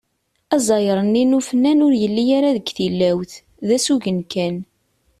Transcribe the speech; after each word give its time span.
Aẓayer-nni 0.55 1.23
n 1.25 1.37
ufennan 1.39 1.83
ur 1.85 1.93
yelli 2.01 2.25
ara 2.37 2.55
deg 2.57 2.67
tilawt, 2.75 3.33
d 3.67 3.69
asugen 3.75 4.19
kan. 4.31 4.55